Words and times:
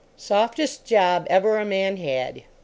Softest 0.17 0.83
job 0.83 1.27
ever 1.29 1.59
a 1.59 1.63
man 1.63 1.97
had. 1.97 2.41